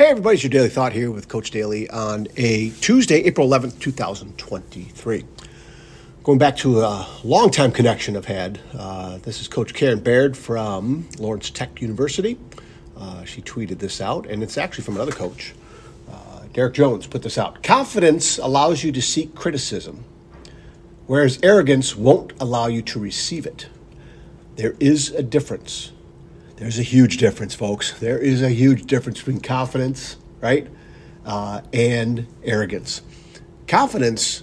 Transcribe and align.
Hey, 0.00 0.06
everybody, 0.06 0.36
it's 0.36 0.42
your 0.42 0.48
Daily 0.48 0.70
Thought 0.70 0.94
here 0.94 1.10
with 1.10 1.28
Coach 1.28 1.50
Daly 1.50 1.86
on 1.90 2.26
a 2.38 2.70
Tuesday, 2.80 3.16
April 3.16 3.46
11th, 3.46 3.78
2023. 3.80 5.26
Going 6.24 6.38
back 6.38 6.56
to 6.56 6.80
a 6.80 7.06
long-time 7.22 7.70
connection 7.70 8.16
I've 8.16 8.24
had, 8.24 8.60
uh, 8.72 9.18
this 9.18 9.42
is 9.42 9.46
Coach 9.46 9.74
Karen 9.74 10.00
Baird 10.00 10.38
from 10.38 11.06
Lawrence 11.18 11.50
Tech 11.50 11.82
University. 11.82 12.38
Uh, 12.96 13.24
she 13.24 13.42
tweeted 13.42 13.78
this 13.78 14.00
out, 14.00 14.24
and 14.24 14.42
it's 14.42 14.56
actually 14.56 14.84
from 14.84 14.96
another 14.96 15.12
coach. 15.12 15.52
Uh, 16.10 16.44
Derek 16.54 16.72
Jones 16.72 17.06
put 17.06 17.20
this 17.20 17.36
out. 17.36 17.62
Confidence 17.62 18.38
allows 18.38 18.82
you 18.82 18.92
to 18.92 19.02
seek 19.02 19.34
criticism, 19.34 20.04
whereas 21.08 21.38
arrogance 21.42 21.94
won't 21.94 22.32
allow 22.40 22.68
you 22.68 22.80
to 22.80 22.98
receive 22.98 23.44
it. 23.44 23.68
There 24.56 24.76
is 24.80 25.10
a 25.10 25.22
difference. 25.22 25.92
There's 26.60 26.78
a 26.78 26.82
huge 26.82 27.16
difference, 27.16 27.54
folks. 27.54 27.98
There 28.00 28.18
is 28.18 28.42
a 28.42 28.50
huge 28.50 28.84
difference 28.84 29.16
between 29.20 29.40
confidence, 29.40 30.18
right, 30.42 30.68
uh, 31.24 31.62
and 31.72 32.26
arrogance. 32.44 33.00
Confidence 33.66 34.42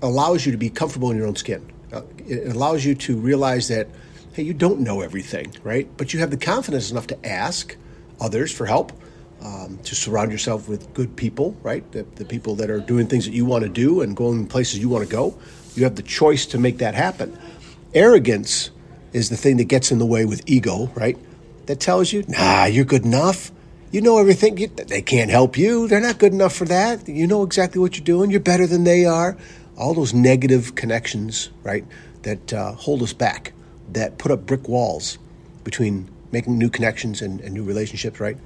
allows 0.00 0.46
you 0.46 0.52
to 0.52 0.58
be 0.58 0.70
comfortable 0.70 1.10
in 1.10 1.18
your 1.18 1.26
own 1.26 1.36
skin. 1.36 1.70
Uh, 1.92 2.00
it 2.26 2.56
allows 2.56 2.86
you 2.86 2.94
to 2.94 3.18
realize 3.18 3.68
that, 3.68 3.88
hey, 4.32 4.42
you 4.42 4.54
don't 4.54 4.80
know 4.80 5.02
everything, 5.02 5.54
right? 5.62 5.86
But 5.98 6.14
you 6.14 6.20
have 6.20 6.30
the 6.30 6.38
confidence 6.38 6.90
enough 6.90 7.08
to 7.08 7.26
ask 7.26 7.76
others 8.22 8.50
for 8.50 8.64
help, 8.64 8.92
um, 9.42 9.78
to 9.84 9.94
surround 9.94 10.32
yourself 10.32 10.66
with 10.66 10.94
good 10.94 11.14
people, 11.14 11.54
right? 11.62 11.84
The, 11.92 12.04
the 12.14 12.24
people 12.24 12.54
that 12.54 12.70
are 12.70 12.80
doing 12.80 13.06
things 13.06 13.26
that 13.26 13.34
you 13.34 13.44
want 13.44 13.64
to 13.64 13.68
do 13.68 14.00
and 14.00 14.16
going 14.16 14.46
places 14.46 14.78
you 14.78 14.88
want 14.88 15.06
to 15.06 15.12
go. 15.12 15.38
You 15.74 15.84
have 15.84 15.96
the 15.96 16.02
choice 16.02 16.46
to 16.46 16.58
make 16.58 16.78
that 16.78 16.94
happen. 16.94 17.38
Arrogance 17.92 18.70
is 19.12 19.28
the 19.28 19.36
thing 19.36 19.58
that 19.58 19.64
gets 19.64 19.92
in 19.92 19.98
the 19.98 20.06
way 20.06 20.24
with 20.24 20.40
ego, 20.46 20.90
right? 20.94 21.18
That 21.66 21.80
tells 21.80 22.12
you, 22.12 22.24
nah, 22.28 22.64
you're 22.66 22.84
good 22.84 23.04
enough. 23.04 23.50
You 23.90 24.00
know 24.00 24.18
everything. 24.18 24.58
You, 24.58 24.68
they 24.68 25.02
can't 25.02 25.30
help 25.30 25.56
you. 25.56 25.86
They're 25.88 26.00
not 26.00 26.18
good 26.18 26.32
enough 26.32 26.54
for 26.54 26.64
that. 26.64 27.08
You 27.08 27.26
know 27.26 27.42
exactly 27.42 27.80
what 27.80 27.96
you're 27.96 28.04
doing. 28.04 28.30
You're 28.30 28.40
better 28.40 28.66
than 28.66 28.84
they 28.84 29.04
are. 29.04 29.36
All 29.76 29.94
those 29.94 30.12
negative 30.12 30.74
connections, 30.74 31.50
right, 31.62 31.84
that 32.22 32.52
uh, 32.52 32.72
hold 32.72 33.02
us 33.02 33.12
back, 33.12 33.52
that 33.92 34.18
put 34.18 34.30
up 34.30 34.46
brick 34.46 34.68
walls 34.68 35.18
between 35.62 36.10
making 36.32 36.58
new 36.58 36.68
connections 36.68 37.22
and, 37.22 37.40
and 37.40 37.54
new 37.54 37.64
relationships, 37.64 38.20
right? 38.20 38.36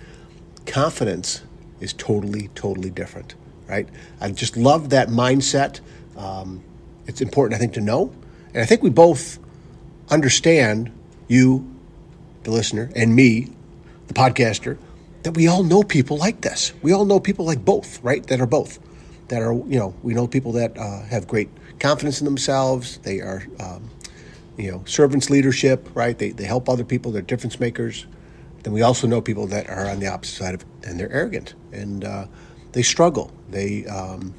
Confidence 0.66 1.42
is 1.80 1.92
totally, 1.94 2.48
totally 2.54 2.90
different, 2.90 3.34
right? 3.66 3.88
I 4.20 4.30
just 4.30 4.56
love 4.56 4.90
that 4.90 5.08
mindset. 5.08 5.80
Um, 6.16 6.62
it's 7.06 7.20
important, 7.20 7.56
I 7.56 7.58
think, 7.58 7.72
to 7.74 7.80
know. 7.80 8.12
And 8.52 8.62
I 8.62 8.66
think 8.66 8.82
we 8.82 8.90
both 8.90 9.38
understand 10.10 10.92
you 11.26 11.77
the 12.48 12.54
listener, 12.54 12.90
and 12.96 13.14
me, 13.14 13.48
the 14.06 14.14
podcaster, 14.14 14.78
that 15.22 15.32
we 15.32 15.46
all 15.46 15.62
know 15.62 15.82
people 15.82 16.16
like 16.16 16.40
this. 16.40 16.72
We 16.82 16.92
all 16.92 17.04
know 17.04 17.20
people 17.20 17.44
like 17.44 17.64
both, 17.64 18.02
right? 18.02 18.26
That 18.26 18.40
are 18.40 18.46
both. 18.46 18.78
That 19.28 19.42
are, 19.42 19.52
you 19.52 19.78
know, 19.78 19.94
we 20.02 20.14
know 20.14 20.26
people 20.26 20.52
that 20.52 20.76
uh, 20.78 21.02
have 21.02 21.28
great 21.28 21.50
confidence 21.78 22.20
in 22.20 22.24
themselves. 22.24 22.98
They 22.98 23.20
are, 23.20 23.42
um, 23.60 23.90
you 24.56 24.70
know, 24.70 24.82
servants 24.86 25.28
leadership, 25.28 25.88
right? 25.94 26.16
They, 26.16 26.30
they 26.30 26.44
help 26.44 26.68
other 26.68 26.84
people. 26.84 27.12
They're 27.12 27.20
difference 27.20 27.60
makers. 27.60 28.06
Then 28.62 28.72
we 28.72 28.80
also 28.80 29.06
know 29.06 29.20
people 29.20 29.46
that 29.48 29.68
are 29.68 29.86
on 29.86 30.00
the 30.00 30.06
opposite 30.06 30.36
side 30.36 30.54
of 30.54 30.64
and 30.82 30.98
they're 30.98 31.12
arrogant 31.12 31.54
and 31.70 32.04
uh, 32.04 32.26
they 32.72 32.82
struggle. 32.82 33.30
They 33.50 33.84
um, 33.86 34.34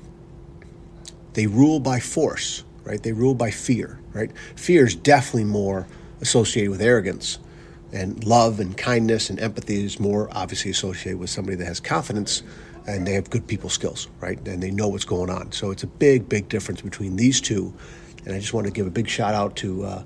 they 1.33 1.45
rule 1.45 1.79
by 1.79 1.99
force, 1.99 2.63
right? 2.83 3.01
They 3.01 3.13
rule 3.13 3.35
by 3.35 3.51
fear, 3.51 3.99
right? 4.13 4.31
Fear 4.55 4.88
is 4.88 4.95
definitely 4.95 5.45
more 5.45 5.88
associated 6.21 6.71
with 6.71 6.81
arrogance 6.81 7.38
and 7.91 8.23
love 8.23 8.59
and 8.59 8.77
kindness 8.77 9.29
and 9.29 9.39
empathy 9.39 9.83
is 9.83 9.99
more 9.99 10.29
obviously 10.31 10.71
associated 10.71 11.19
with 11.19 11.29
somebody 11.29 11.57
that 11.57 11.65
has 11.65 11.79
confidence 11.79 12.43
and 12.87 13.05
they 13.05 13.13
have 13.13 13.29
good 13.29 13.47
people 13.47 13.69
skills, 13.69 14.07
right? 14.19 14.39
And 14.47 14.63
they 14.63 14.71
know 14.71 14.87
what's 14.87 15.05
going 15.05 15.29
on. 15.29 15.51
So 15.51 15.71
it's 15.71 15.83
a 15.83 15.87
big, 15.87 16.27
big 16.27 16.49
difference 16.49 16.81
between 16.81 17.15
these 17.15 17.41
two. 17.41 17.73
And 18.25 18.35
I 18.35 18.39
just 18.39 18.53
want 18.53 18.67
to 18.67 18.73
give 18.73 18.88
a 18.88 18.91
big 18.91 19.07
shout 19.07 19.33
out 19.33 19.55
to 19.57 19.85
uh, 19.85 20.03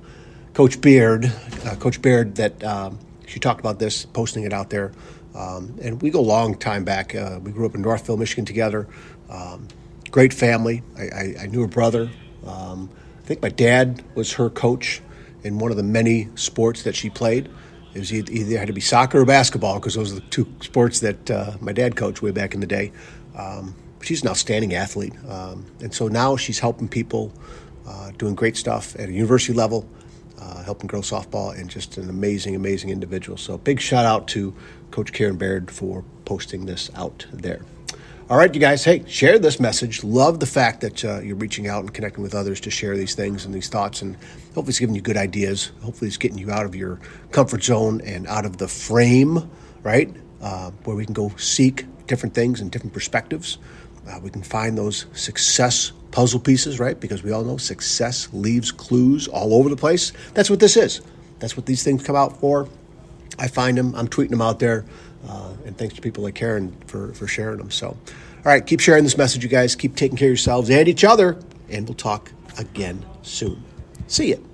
Coach 0.53 0.81
Baird, 0.81 1.25
uh, 1.65 1.75
Coach 1.75 2.01
Baird, 2.01 2.35
that 2.35 2.63
um, 2.63 2.99
she 3.25 3.39
talked 3.39 3.59
about 3.59 3.79
this, 3.79 4.05
posting 4.05 4.43
it 4.43 4.53
out 4.53 4.69
there. 4.69 4.91
Um, 5.35 5.77
and 5.81 6.01
we 6.01 6.09
go 6.09 6.19
a 6.19 6.21
long 6.21 6.55
time 6.55 6.83
back. 6.83 7.15
Uh, 7.15 7.39
we 7.41 7.51
grew 7.51 7.65
up 7.65 7.73
in 7.73 7.81
Northville, 7.81 8.17
Michigan 8.17 8.45
together. 8.45 8.87
Um, 9.29 9.67
great 10.11 10.33
family. 10.33 10.83
I, 10.97 11.01
I, 11.01 11.35
I, 11.41 11.45
knew 11.47 11.61
her 11.61 11.67
brother. 11.67 12.11
Um, 12.45 12.89
I 13.17 13.25
think 13.25 13.41
my 13.41 13.49
dad 13.49 14.03
was 14.13 14.33
her 14.33 14.49
coach 14.49 15.01
in 15.43 15.57
one 15.57 15.71
of 15.71 15.77
the 15.77 15.83
many 15.83 16.29
sports 16.35 16.83
that 16.83 16.95
she 16.95 17.09
played. 17.09 17.49
It 17.93 17.99
was 17.99 18.13
either 18.13 18.57
had 18.57 18.67
to 18.67 18.73
be 18.73 18.81
soccer 18.81 19.21
or 19.21 19.25
basketball 19.25 19.75
because 19.75 19.93
those 19.93 20.11
are 20.11 20.15
the 20.15 20.21
two 20.21 20.51
sports 20.61 20.99
that 21.01 21.29
uh, 21.29 21.53
my 21.61 21.73
dad 21.73 21.95
coached 21.95 22.21
way 22.21 22.31
back 22.31 22.53
in 22.53 22.59
the 22.59 22.67
day. 22.67 22.91
Um, 23.37 23.75
she's 24.01 24.23
an 24.23 24.29
outstanding 24.29 24.73
athlete, 24.73 25.13
um, 25.27 25.65
and 25.79 25.93
so 25.93 26.07
now 26.07 26.35
she's 26.35 26.59
helping 26.59 26.87
people, 26.87 27.31
uh, 27.87 28.11
doing 28.17 28.35
great 28.35 28.57
stuff 28.57 28.95
at 28.97 29.09
a 29.09 29.11
university 29.11 29.53
level, 29.53 29.87
uh, 30.39 30.63
helping 30.63 30.87
grow 30.87 31.01
softball, 31.01 31.57
and 31.57 31.69
just 31.69 31.97
an 31.97 32.09
amazing, 32.09 32.55
amazing 32.55 32.89
individual. 32.89 33.37
So 33.37 33.57
big 33.57 33.79
shout 33.79 34.05
out 34.05 34.27
to 34.29 34.55
Coach 34.91 35.13
Karen 35.13 35.37
Baird 35.37 35.71
for 35.71 36.03
posting 36.25 36.65
this 36.65 36.89
out 36.95 37.25
there. 37.31 37.61
All 38.29 38.37
right, 38.37 38.53
you 38.55 38.61
guys, 38.61 38.85
hey, 38.85 39.03
share 39.05 39.37
this 39.37 39.59
message. 39.59 40.01
Love 40.01 40.39
the 40.39 40.45
fact 40.45 40.79
that 40.79 41.03
uh, 41.03 41.19
you're 41.19 41.35
reaching 41.35 41.67
out 41.67 41.81
and 41.81 41.93
connecting 41.93 42.23
with 42.23 42.33
others 42.33 42.61
to 42.61 42.71
share 42.71 42.95
these 42.95 43.15
things 43.15 43.43
and 43.43 43.53
these 43.53 43.67
thoughts. 43.67 44.01
And 44.01 44.15
hopefully, 44.55 44.69
it's 44.69 44.79
giving 44.79 44.95
you 44.95 45.01
good 45.01 45.17
ideas. 45.17 45.73
Hopefully, 45.81 46.07
it's 46.07 46.15
getting 46.15 46.37
you 46.37 46.49
out 46.49 46.65
of 46.65 46.73
your 46.73 47.01
comfort 47.31 47.65
zone 47.65 47.99
and 47.99 48.25
out 48.27 48.45
of 48.45 48.57
the 48.57 48.67
frame, 48.69 49.51
right? 49.83 50.09
Uh, 50.41 50.71
where 50.85 50.95
we 50.95 51.03
can 51.03 51.13
go 51.13 51.33
seek 51.35 51.85
different 52.07 52.33
things 52.33 52.61
and 52.61 52.71
different 52.71 52.93
perspectives. 52.93 53.57
Uh, 54.07 54.21
we 54.23 54.29
can 54.29 54.41
find 54.41 54.77
those 54.77 55.05
success 55.11 55.91
puzzle 56.11 56.39
pieces, 56.39 56.79
right? 56.79 56.97
Because 56.97 57.23
we 57.23 57.33
all 57.33 57.43
know 57.43 57.57
success 57.57 58.29
leaves 58.31 58.71
clues 58.71 59.27
all 59.27 59.53
over 59.53 59.67
the 59.67 59.75
place. 59.75 60.13
That's 60.33 60.49
what 60.49 60.61
this 60.61 60.77
is. 60.77 61.01
That's 61.39 61.57
what 61.57 61.65
these 61.65 61.83
things 61.83 62.01
come 62.03 62.15
out 62.15 62.39
for. 62.39 62.69
I 63.37 63.49
find 63.49 63.77
them, 63.77 63.93
I'm 63.95 64.07
tweeting 64.07 64.29
them 64.29 64.41
out 64.41 64.59
there. 64.59 64.85
Uh, 65.27 65.53
and 65.65 65.77
thanks 65.77 65.95
to 65.95 66.01
people 66.01 66.23
like 66.23 66.35
Karen 66.35 66.75
for, 66.87 67.13
for 67.13 67.27
sharing 67.27 67.57
them. 67.57 67.71
So, 67.71 67.87
all 67.87 67.97
right, 68.43 68.65
keep 68.65 68.79
sharing 68.79 69.03
this 69.03 69.17
message, 69.17 69.43
you 69.43 69.49
guys. 69.49 69.75
Keep 69.75 69.95
taking 69.95 70.17
care 70.17 70.27
of 70.27 70.31
yourselves 70.31 70.69
and 70.69 70.87
each 70.87 71.03
other, 71.03 71.37
and 71.69 71.87
we'll 71.87 71.95
talk 71.95 72.31
again 72.57 73.05
soon. 73.21 73.63
See 74.07 74.29
you. 74.29 74.52